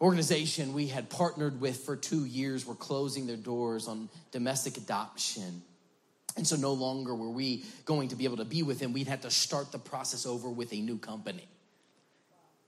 [0.00, 5.62] organization we had partnered with for two years were closing their doors on domestic adoption.
[6.36, 8.92] And so no longer were we going to be able to be with them.
[8.92, 11.48] We'd have to start the process over with a new company.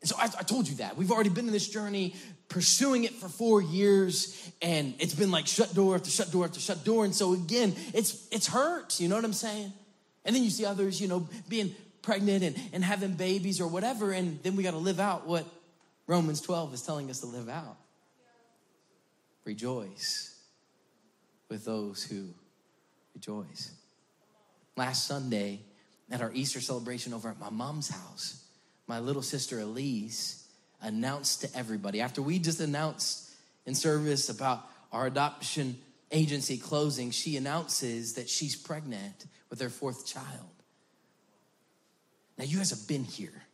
[0.00, 0.96] And so I, I, told you that.
[0.96, 2.14] We've already been in this journey
[2.48, 6.58] pursuing it for four years, and it's been like shut door after shut door after
[6.58, 7.04] shut door.
[7.04, 9.72] And so again, it's it's hurt, you know what I'm saying?
[10.24, 14.10] And then you see others, you know, being pregnant and, and having babies or whatever,
[14.12, 15.46] and then we got to live out what
[16.10, 17.76] Romans 12 is telling us to live out.
[19.44, 20.36] Rejoice
[21.48, 22.30] with those who
[23.14, 23.70] rejoice.
[24.76, 25.60] Last Sunday,
[26.10, 28.44] at our Easter celebration over at my mom's house,
[28.88, 30.48] my little sister Elise
[30.82, 33.30] announced to everybody, after we just announced
[33.64, 35.78] in service about our adoption
[36.10, 40.26] agency closing, she announces that she's pregnant with her fourth child.
[42.36, 43.44] Now, you guys have been here.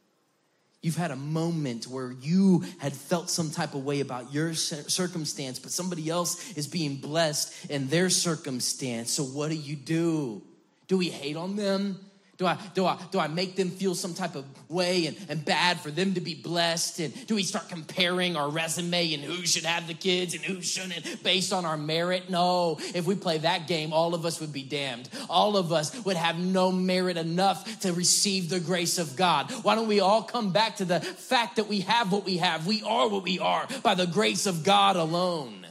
[0.83, 5.59] You've had a moment where you had felt some type of way about your circumstance,
[5.59, 9.11] but somebody else is being blessed in their circumstance.
[9.13, 10.43] So, what do you do?
[10.87, 12.06] Do we hate on them?
[12.39, 15.43] Do I, do I, do I make them feel some type of way and, and
[15.43, 17.01] bad for them to be blessed?
[17.01, 20.61] And do we start comparing our resume and who should have the kids and who
[20.61, 22.29] shouldn't based on our merit?
[22.29, 22.77] No.
[22.95, 25.09] If we play that game, all of us would be damned.
[25.31, 29.51] All of us would have no merit enough to receive the grace of God.
[29.63, 32.67] Why don't we all come back to the fact that we have what we have?
[32.67, 35.67] We are what we are by the grace of God alone.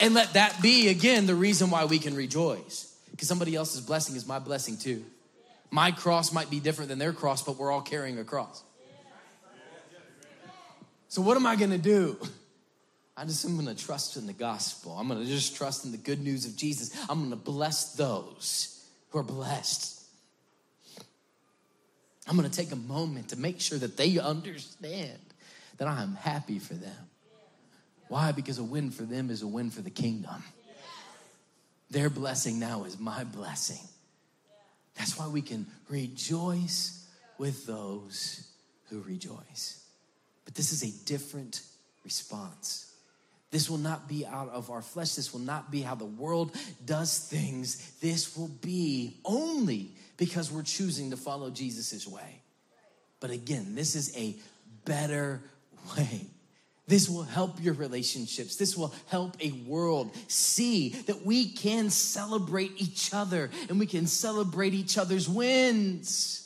[0.00, 2.91] And let that be, again, the reason why we can rejoice.
[3.22, 5.04] Because somebody else's blessing is my blessing too.
[5.70, 8.64] My cross might be different than their cross, but we're all carrying a cross.
[11.06, 12.18] So, what am I gonna do?
[13.16, 14.96] I just am gonna trust in the gospel.
[14.98, 16.90] I'm gonna just trust in the good news of Jesus.
[17.08, 20.02] I'm gonna bless those who are blessed.
[22.26, 25.20] I'm gonna take a moment to make sure that they understand
[25.76, 27.08] that I am happy for them.
[28.08, 28.32] Why?
[28.32, 30.42] Because a win for them is a win for the kingdom.
[31.92, 33.86] Their blessing now is my blessing.
[34.96, 38.48] That's why we can rejoice with those
[38.88, 39.84] who rejoice.
[40.46, 41.60] But this is a different
[42.02, 42.90] response.
[43.50, 45.16] This will not be out of our flesh.
[45.16, 47.92] This will not be how the world does things.
[48.00, 52.40] This will be only because we're choosing to follow Jesus' way.
[53.20, 54.34] But again, this is a
[54.86, 55.42] better
[55.98, 56.22] way.
[56.88, 58.56] This will help your relationships.
[58.56, 64.06] This will help a world see that we can celebrate each other and we can
[64.06, 66.38] celebrate each other's wins.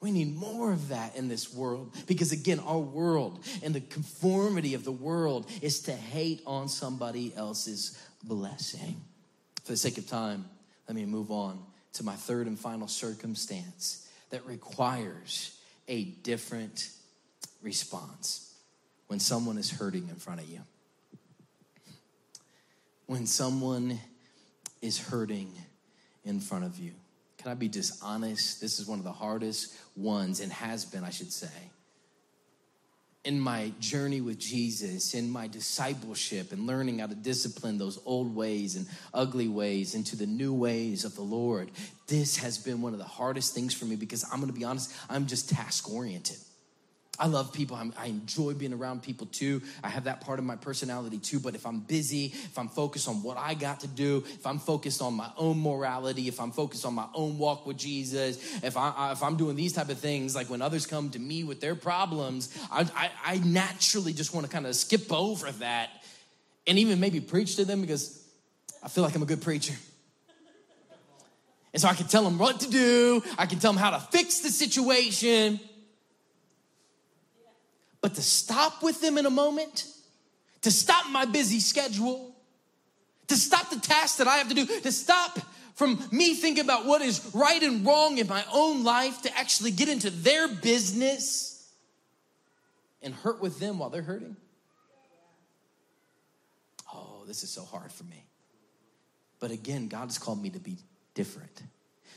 [0.00, 4.74] We need more of that in this world because, again, our world and the conformity
[4.74, 9.02] of the world is to hate on somebody else's blessing.
[9.64, 10.48] For the sake of time,
[10.88, 11.62] let me move on
[11.94, 16.88] to my third and final circumstance that requires a different
[17.62, 18.49] response
[19.10, 20.60] when someone is hurting in front of you.
[23.06, 23.98] When someone
[24.80, 25.52] is hurting
[26.24, 26.92] in front of you?
[27.36, 28.60] Can I be dishonest?
[28.60, 31.48] This is one of the hardest ones, and has been, I should say.
[33.24, 38.32] In my journey with Jesus, in my discipleship, and learning how to discipline those old
[38.32, 41.72] ways and ugly ways into the new ways of the Lord,
[42.06, 44.94] this has been one of the hardest things for me because I'm gonna be honest,
[45.08, 46.38] I'm just task oriented.
[47.20, 47.76] I love people.
[47.76, 49.60] I'm, i enjoy being around people too.
[49.84, 51.38] I have that part of my personality too.
[51.38, 54.58] But if I'm busy, if I'm focused on what I got to do, if I'm
[54.58, 58.76] focused on my own morality, if I'm focused on my own walk with Jesus, if
[58.78, 61.60] I if I'm doing these type of things, like when others come to me with
[61.60, 65.90] their problems, I, I, I naturally just want to kind of skip over that
[66.66, 68.26] and even maybe preach to them because
[68.82, 69.74] I feel like I'm a good preacher.
[71.72, 73.22] And so I can tell them what to do.
[73.38, 75.60] I can tell them how to fix the situation.
[78.00, 79.86] But to stop with them in a moment,
[80.62, 82.34] to stop my busy schedule,
[83.28, 85.38] to stop the tasks that I have to do, to stop
[85.74, 89.70] from me thinking about what is right and wrong in my own life, to actually
[89.70, 91.68] get into their business
[93.02, 94.36] and hurt with them while they're hurting.
[96.92, 98.24] Oh, this is so hard for me.
[99.38, 100.76] But again, God has called me to be
[101.14, 101.62] different.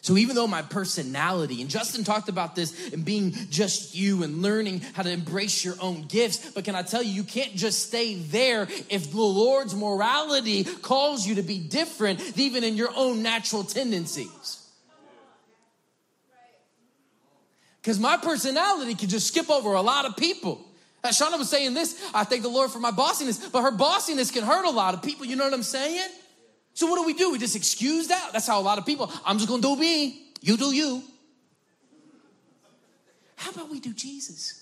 [0.03, 4.41] So even though my personality, and Justin talked about this and being just you and
[4.41, 7.87] learning how to embrace your own gifts, but can I tell you, you can't just
[7.87, 13.23] stay there if the Lord's morality calls you to be different, even in your own
[13.23, 14.67] natural tendencies.
[17.81, 20.59] Because my personality can just skip over a lot of people.
[21.01, 24.33] As Shauna was saying this, I thank the Lord for my bossiness, but her bossiness
[24.33, 25.25] can hurt a lot of people.
[25.25, 26.09] You know what I'm saying?
[26.73, 27.31] So what do we do?
[27.31, 28.29] We just excuse that?
[28.33, 31.03] That's how a lot of people, I'm just gonna do me, you do you.
[33.35, 34.59] How about we do Jesus?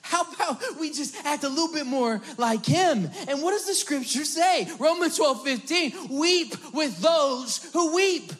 [0.00, 3.10] How about we just act a little bit more like him?
[3.28, 4.66] And what does the scripture say?
[4.78, 8.32] Romans 12, 15, weep with those who weep.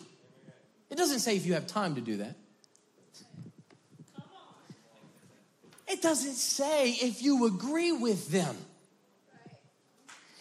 [0.89, 2.37] It doesn't say if you have time to do that.
[5.87, 8.57] It doesn't say if you agree with them.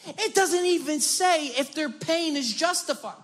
[0.07, 3.15] It doesn't even say if their pain is justified.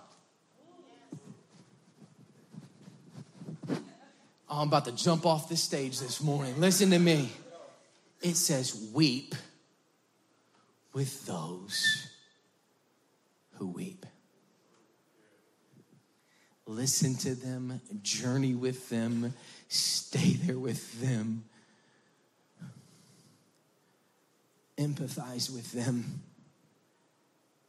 [4.48, 6.60] Oh, I'm about to jump off this stage this morning.
[6.60, 7.30] Listen to me.
[8.22, 9.34] It says, weep
[10.92, 12.08] with those
[13.54, 14.06] who weep.
[16.66, 19.34] Listen to them, journey with them,
[19.68, 21.44] stay there with them,
[24.78, 26.22] empathize with them.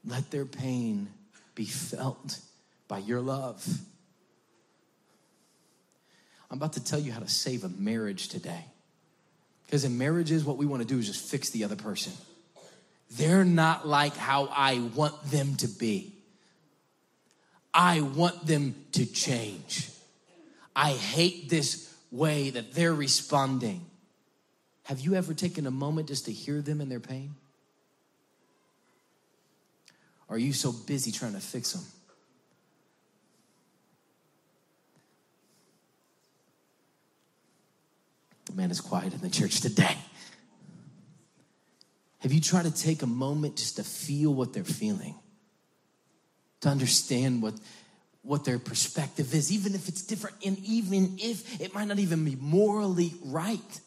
[0.08, 1.10] Let their pain
[1.56, 2.39] be felt
[2.88, 3.65] by your love.
[6.52, 8.65] I'm about to tell you how to save a marriage today.
[9.65, 12.13] Because in marriages, what we want to do is just fix the other person.
[13.12, 16.13] They're not like how I want them to be.
[17.74, 19.89] I want them to change.
[20.76, 23.86] I hate this way that they're responding.
[24.84, 27.36] Have you ever taken a moment just to hear them in their pain?
[30.27, 31.83] Or are you so busy trying to fix them?
[38.45, 39.97] The man, is quiet in the church today.
[42.19, 45.15] Have you tried to take a moment just to feel what they're feeling?
[46.61, 47.53] To understand what,
[48.23, 52.25] what their perspective is, even if it's different, and even if it might not even
[52.25, 53.81] be morally right?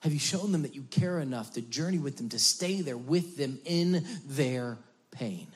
[0.00, 2.96] Have you shown them that you care enough to journey with them, to stay there
[2.96, 4.78] with them in their
[5.18, 5.48] pain.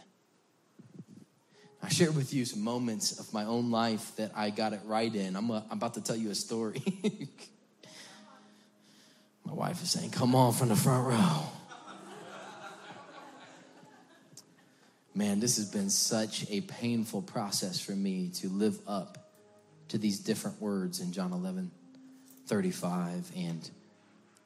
[1.82, 5.12] I shared with you some moments of my own life that I got it right
[5.12, 5.34] in.
[5.36, 6.82] I'm, a, I'm about to tell you a story.
[9.44, 11.42] my wife is saying, Come on from the front row.
[15.14, 19.30] Man, this has been such a painful process for me to live up
[19.88, 21.70] to these different words in John 11
[22.46, 23.70] 35 and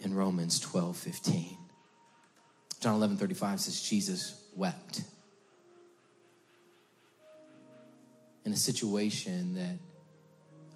[0.01, 1.57] in Romans 12 15.
[2.81, 5.03] John 11 35 says, Jesus wept.
[8.45, 9.79] In a situation that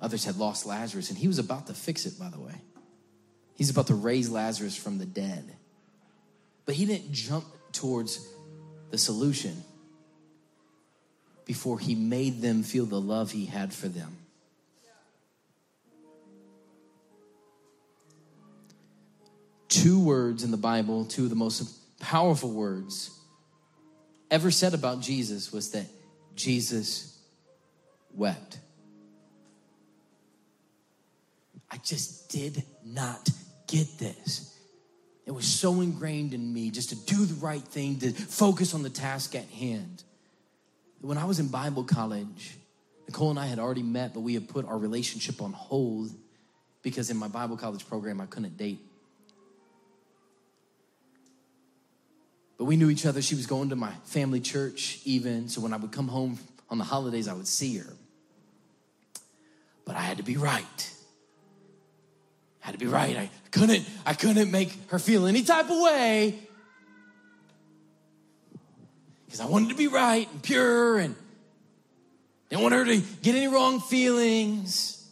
[0.01, 2.55] others had lost Lazarus, and he was about to fix it, by the way.
[3.55, 5.57] He's about to raise Lazarus from the dead.
[6.64, 8.26] But he didn't jump towards
[8.90, 9.62] the solution
[11.44, 14.16] before he made them feel the love he had for them.
[19.68, 23.16] Two words in the Bible, two of the most powerful words
[24.30, 25.86] ever said about Jesus was that
[26.34, 27.18] Jesus
[28.14, 28.59] wept.
[31.70, 33.28] I just did not
[33.68, 34.59] get this.
[35.26, 38.82] It was so ingrained in me just to do the right thing, to focus on
[38.82, 40.03] the task at hand.
[41.01, 42.59] When I was in Bible college,
[43.07, 46.11] Nicole and I had already met, but we had put our relationship on hold
[46.82, 48.80] because in my Bible college program, I couldn't date.
[52.61, 53.22] But we knew each other.
[53.22, 55.48] She was going to my family church, even.
[55.48, 56.38] So when I would come home
[56.68, 57.90] on the holidays, I would see her.
[59.86, 60.90] But I had to be right.
[62.62, 63.16] I had to be right.
[63.16, 66.38] I couldn't, I couldn't make her feel any type of way.
[69.24, 71.16] Because I wanted to be right and pure and
[72.50, 75.02] didn't want her to get any wrong feelings.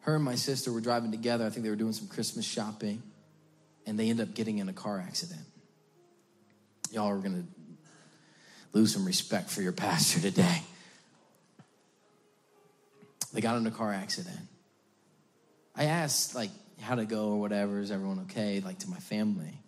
[0.00, 1.46] Her and my sister were driving together.
[1.46, 3.04] I think they were doing some Christmas shopping.
[3.86, 5.42] And they end up getting in a car accident.
[6.90, 7.44] Y'all are going to
[8.72, 10.62] lose some respect for your pastor today.
[13.32, 14.38] They got in a car accident.
[15.74, 17.80] I asked, like, how to go or whatever.
[17.80, 18.60] Is everyone okay?
[18.60, 19.58] Like, to my family.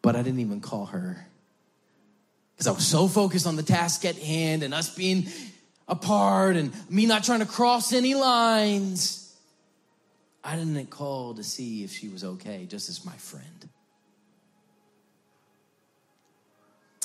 [0.00, 1.26] But I didn't even call her
[2.54, 5.26] because I was so focused on the task at hand and us being
[5.88, 9.23] apart and me not trying to cross any lines.
[10.44, 13.68] I didn't call to see if she was okay, just as my friend.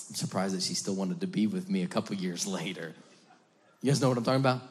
[0.10, 2.94] I'm surprised that she still wanted to be with me a couple years later.
[3.82, 4.62] You guys know what I'm talking about?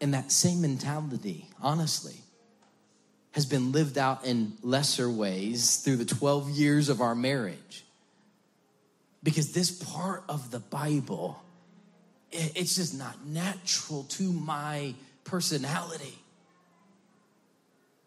[0.00, 2.16] And that same mentality, honestly,
[3.32, 7.84] has been lived out in lesser ways through the 12 years of our marriage.
[9.22, 11.42] Because this part of the Bible,
[12.32, 16.18] it's just not natural to my personality.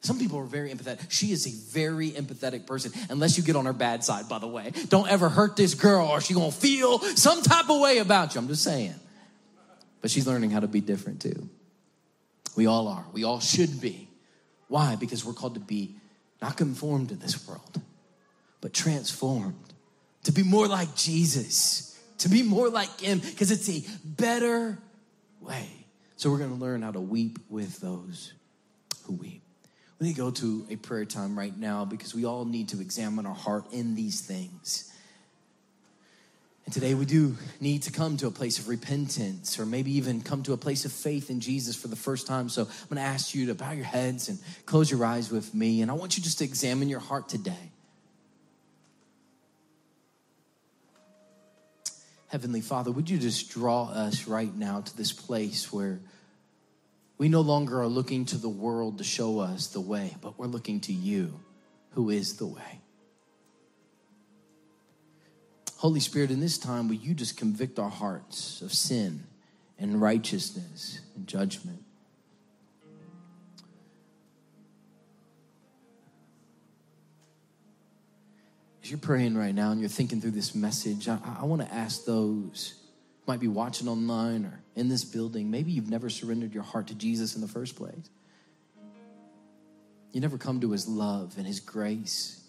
[0.02, 1.12] Some people are very empathetic.
[1.12, 4.48] She is a very empathetic person, unless you get on her bad side, by the
[4.48, 4.72] way.
[4.88, 8.40] Don't ever hurt this girl or she's gonna feel some type of way about you.
[8.40, 8.96] I'm just saying.
[10.02, 11.50] But she's learning how to be different too.
[12.56, 13.06] We all are.
[13.12, 14.08] We all should be.
[14.70, 14.96] Why?
[14.96, 15.96] Because we're called to be
[16.42, 17.82] not conformed to this world,
[18.62, 19.56] but transformed.
[20.24, 24.78] To be more like Jesus, to be more like Him, because it's a better
[25.42, 25.68] way.
[26.16, 28.34] So we're gonna learn how to weep with those
[29.04, 29.42] who weep.
[30.02, 33.26] Need to go to a prayer time right now because we all need to examine
[33.26, 34.90] our heart in these things.
[36.64, 40.22] And today we do need to come to a place of repentance or maybe even
[40.22, 42.48] come to a place of faith in Jesus for the first time.
[42.48, 45.54] So I'm going to ask you to bow your heads and close your eyes with
[45.54, 45.82] me.
[45.82, 47.72] And I want you just to examine your heart today.
[52.28, 56.00] Heavenly Father, would you just draw us right now to this place where
[57.20, 60.48] we no longer are looking to the world to show us the way, but we're
[60.48, 61.38] looking to you,
[61.92, 62.80] who is the way.
[65.76, 69.24] Holy Spirit, in this time, will you just convict our hearts of sin
[69.78, 71.84] and righteousness and judgment?
[78.82, 81.74] As you're praying right now and you're thinking through this message, I, I want to
[81.74, 82.79] ask those
[83.30, 86.96] might be watching online or in this building, maybe you've never surrendered your heart to
[86.96, 88.10] Jesus in the first place.
[90.12, 92.44] You never come to his love and his grace.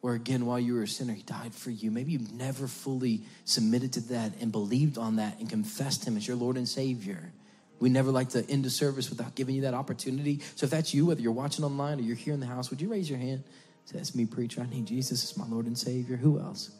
[0.00, 1.90] Or again, while you were a sinner, he died for you.
[1.90, 6.26] Maybe you've never fully submitted to that and believed on that and confessed him as
[6.26, 7.32] your Lord and Savior.
[7.78, 10.40] We never like to end a service without giving you that opportunity.
[10.56, 12.80] So if that's you, whether you're watching online or you're here in the house, would
[12.80, 13.44] you raise your hand?
[13.84, 14.62] Say, that's me, preacher.
[14.62, 16.16] I need Jesus as my Lord and Savior.
[16.16, 16.70] Who else?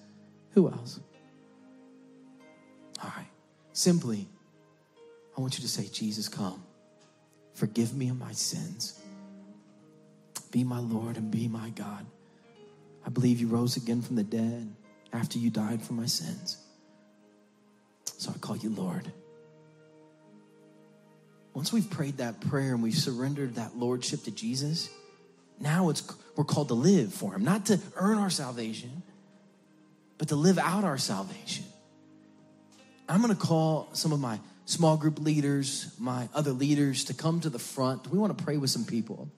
[0.53, 1.01] Who else?
[3.03, 3.26] All right.
[3.72, 4.28] Simply,
[5.36, 6.62] I want you to say, Jesus, come.
[7.55, 9.01] Forgive me of my sins.
[10.51, 12.07] Be my Lord and be my God.
[13.07, 14.72] I believe you rose again from the dead
[15.12, 16.59] after you died for my sins.
[18.18, 19.11] So I call you Lord.
[21.53, 24.90] Once we've prayed that prayer and we've surrendered that lordship to Jesus,
[25.61, 26.03] now it's
[26.36, 29.03] we're called to live for him, not to earn our salvation,
[30.18, 31.64] but to live out our salvation.
[33.09, 37.41] I'm going to call some of my small group leaders, my other leaders to come
[37.41, 38.09] to the front.
[38.09, 39.29] We want to pray with some people.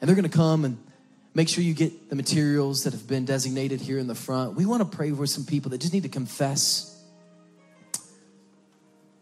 [0.00, 0.78] And they're going to come and
[1.34, 4.54] make sure you get the materials that have been designated here in the front.
[4.56, 6.88] We want to pray with some people that just need to confess.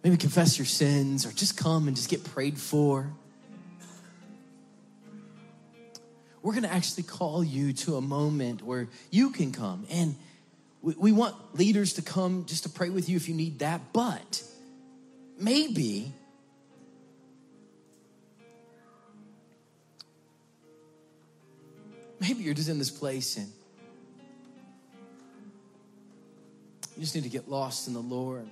[0.03, 3.13] Maybe confess your sins or just come and just get prayed for.
[6.43, 10.17] We're going to actually call you to a moment where you can come and
[10.83, 13.93] we, we want leaders to come just to pray with you if you need that,
[13.93, 14.43] but
[15.39, 16.13] maybe
[22.21, 23.49] maybe you're just in this place and
[26.97, 28.47] you just need to get lost in the Lord.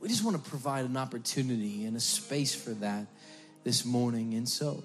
[0.00, 3.06] We just want to provide an opportunity and a space for that
[3.64, 4.34] this morning.
[4.34, 4.82] And so,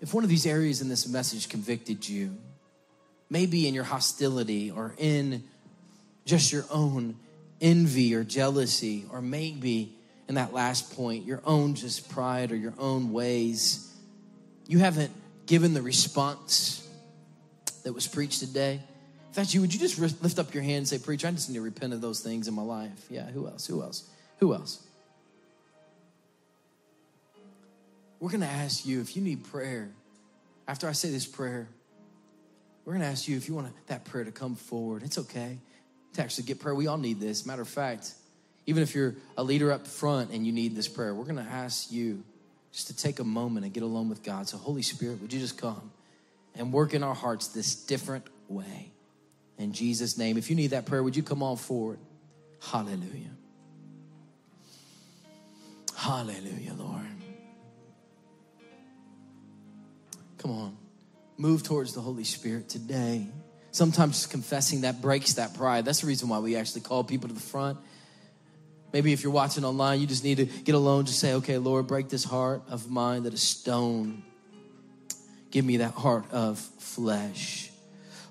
[0.00, 2.36] if one of these areas in this message convicted you,
[3.30, 5.42] maybe in your hostility or in
[6.24, 7.16] just your own
[7.60, 9.92] envy or jealousy, or maybe
[10.28, 13.94] in that last point, your own just pride or your own ways,
[14.66, 15.12] you haven't
[15.46, 16.86] given the response
[17.84, 18.80] that was preached today.
[19.30, 21.48] If that's you, would you just lift up your hand and say, Preacher, I just
[21.48, 23.06] need to repent of those things in my life?
[23.08, 23.66] Yeah, who else?
[23.66, 24.08] Who else?
[24.38, 24.82] Who else?
[28.18, 29.90] We're gonna ask you if you need prayer.
[30.66, 31.68] After I say this prayer,
[32.86, 35.02] we're gonna ask you if you want that prayer to come forward.
[35.02, 35.58] It's okay
[36.14, 36.74] to actually get prayer.
[36.74, 37.44] We all need this.
[37.44, 38.14] Matter of fact,
[38.66, 41.50] even if you're a leader up front and you need this prayer, we're going to
[41.50, 42.24] ask you
[42.72, 44.48] just to take a moment and get alone with God.
[44.48, 45.92] So, Holy Spirit, would you just come
[46.54, 48.90] and work in our hearts this different way?
[49.58, 50.36] In Jesus' name.
[50.36, 51.98] If you need that prayer, would you come on forward?
[52.60, 53.30] Hallelujah.
[55.94, 57.02] Hallelujah, Lord.
[60.38, 60.76] Come on.
[61.38, 63.26] Move towards the Holy Spirit today.
[63.70, 65.84] Sometimes confessing that breaks that pride.
[65.84, 67.78] That's the reason why we actually call people to the front.
[68.92, 71.86] Maybe if you're watching online, you just need to get alone, just say, okay, Lord,
[71.86, 74.22] break this heart of mine that is stone.
[75.50, 77.70] Give me that heart of flesh.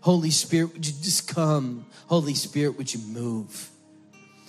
[0.02, 1.86] Holy Spirit, would you just come?
[2.08, 3.70] Holy Spirit, would you move?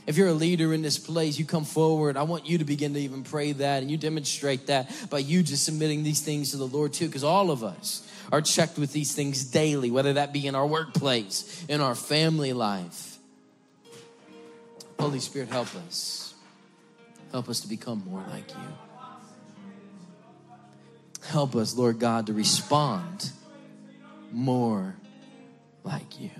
[0.06, 2.16] If you're a leader in this place, you come forward.
[2.16, 5.42] I want you to begin to even pray that and you demonstrate that by you
[5.42, 8.92] just submitting these things to the Lord too, because all of us are checked with
[8.92, 13.18] these things daily, whether that be in our workplace, in our family life.
[14.98, 16.34] Holy Spirit, help us.
[17.32, 18.68] Help us to become more like you.
[21.28, 23.32] Help us, Lord God, to respond
[24.30, 24.94] more
[25.82, 26.30] like you.